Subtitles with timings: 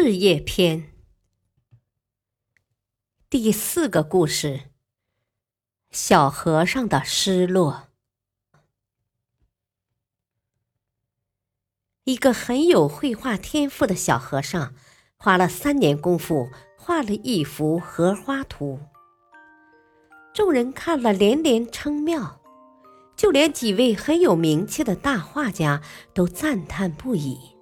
[0.00, 0.92] 事业篇
[3.28, 4.70] 第四个故事：
[5.90, 7.88] 小和尚的失落。
[12.04, 14.72] 一个很有绘画天赋的小和尚，
[15.16, 18.78] 花了三年功夫画了一幅荷花图。
[20.32, 22.40] 众人看了连连称妙，
[23.16, 25.82] 就连几位很有名气的大画家
[26.14, 27.57] 都赞叹不已。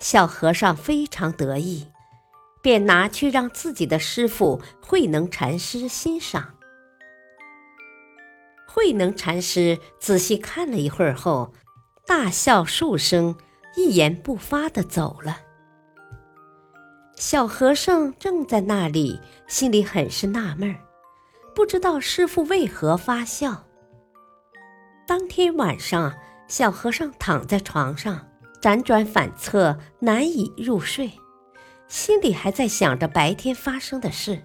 [0.00, 1.86] 小和尚非常得意，
[2.62, 6.54] 便拿去让自己的师傅慧能禅师欣赏。
[8.66, 11.52] 慧能禅师仔细看了一会儿后，
[12.06, 13.36] 大笑数声，
[13.76, 15.38] 一言不发的走了。
[17.16, 20.80] 小和尚正在那里，心里很是纳闷儿，
[21.54, 23.66] 不知道师傅为何发笑。
[25.06, 26.14] 当天晚上，
[26.48, 28.29] 小和尚躺在床上。
[28.60, 31.10] 辗转反侧，难以入睡，
[31.88, 34.42] 心里还在想着白天发生的事。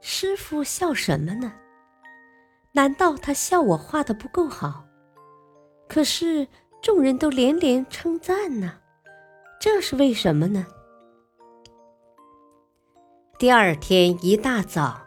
[0.00, 1.52] 师傅笑什么呢？
[2.72, 4.84] 难道他笑我画的不够好？
[5.88, 6.46] 可是
[6.80, 8.74] 众人都连连称赞呢，
[9.60, 10.66] 这是为什么呢？
[13.38, 15.00] 第二天一大早，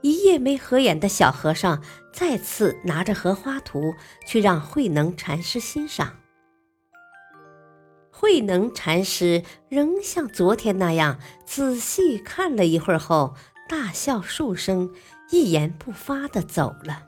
[0.00, 3.94] 一夜没合眼的小和尚再次拿着荷花图
[4.26, 6.16] 去让慧能禅师欣赏。
[8.20, 13.34] 慧能禅师仍像昨天那样仔细看了一会儿后，
[13.66, 14.92] 大笑数声，
[15.30, 17.04] 一言不发的走了。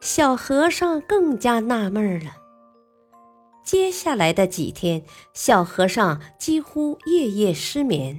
[0.00, 2.30] 小和尚更加纳闷了。
[3.62, 8.18] 接下来的几天，小和尚几乎夜夜失眠，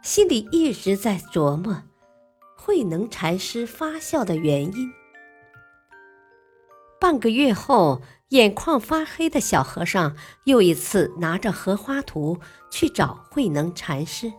[0.00, 1.82] 心里一直在琢磨
[2.56, 4.92] 慧能禅师发笑的原因。
[7.00, 8.00] 半个月后。
[8.30, 10.14] 眼眶发黑的小和尚
[10.44, 12.38] 又一次拿着荷花图
[12.70, 14.32] 去找慧能禅师。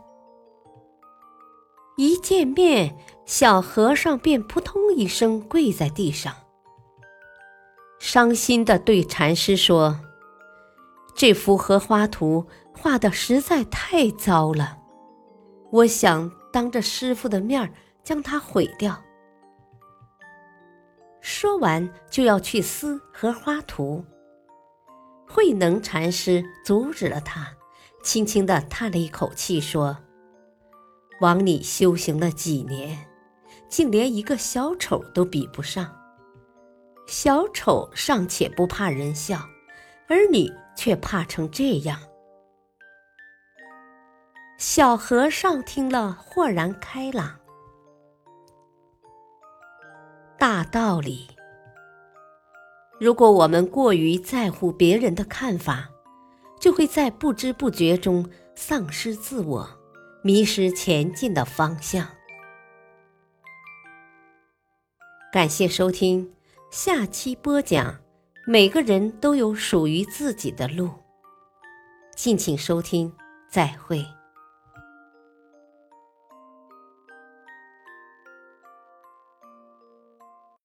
[1.97, 6.33] 一见面，小和尚便扑通一声跪在地上，
[7.99, 9.99] 伤心的对禅师说
[11.13, 14.77] ：“这幅荷花图画的实在太糟了，
[15.69, 17.73] 我想当着师傅的面
[18.05, 18.97] 将它毁掉。”
[21.41, 24.05] 说完，就要去撕荷花图。
[25.27, 27.51] 慧能禅师阻止了他，
[28.03, 29.97] 轻轻地叹了一口气，说
[31.19, 33.07] ：“枉你修行了几年，
[33.67, 35.91] 竟连一个小丑都比不上。
[37.07, 39.39] 小丑尚且不怕人笑，
[40.07, 41.99] 而你却怕成这样。”
[44.59, 47.40] 小和尚听了，豁然开朗。
[50.71, 51.27] 道理。
[52.99, 55.89] 如果我们过于在乎别人的看法，
[56.59, 59.69] 就会在不知不觉中丧失自我，
[60.23, 62.07] 迷失前进的方向。
[65.31, 66.31] 感谢收听，
[66.69, 67.99] 下期播讲。
[68.47, 70.89] 每个人都有属于自己的路，
[72.15, 73.13] 敬请收听，
[73.49, 74.03] 再会。